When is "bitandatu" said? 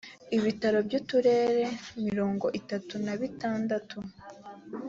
3.19-3.97